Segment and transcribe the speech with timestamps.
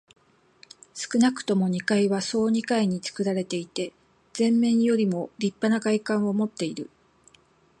[0.95, 3.93] 少なくとも二階は総二階につくられていて、
[4.35, 6.89] 前面よりもりっぱな外観をもっている。